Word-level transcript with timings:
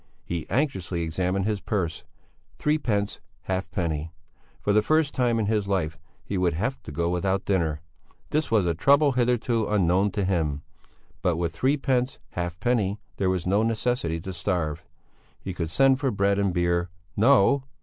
He 0.25 0.49
anxiously 0.49 1.03
examined 1.03 1.45
his 1.45 1.61
purse. 1.61 2.03
Threepence 2.57 3.19
halfpenny! 3.41 4.11
For 4.59 4.73
the 4.73 4.81
first 4.81 5.13
time 5.13 5.37
in 5.37 5.45
his 5.45 5.67
life 5.67 5.99
he 6.23 6.39
would 6.39 6.53
have 6.55 6.81
to 6.81 6.91
go 6.91 7.07
without 7.09 7.45
dinner! 7.45 7.81
This 8.31 8.49
was 8.49 8.65
a 8.65 8.73
trouble 8.73 9.11
hitherto 9.11 9.67
unknown 9.67 10.09
to 10.13 10.23
him. 10.23 10.63
But 11.21 11.37
with 11.37 11.55
threepence 11.55 12.17
halfpenny 12.31 12.99
there 13.17 13.29
was 13.29 13.45
no 13.45 13.61
necessity 13.61 14.19
to 14.21 14.33
starve. 14.33 14.83
He 15.39 15.53
could 15.53 15.69
send 15.69 15.99
for 15.99 16.09
bread 16.09 16.39
and 16.39 16.51
beer. 16.51 16.89
No! 17.15 17.65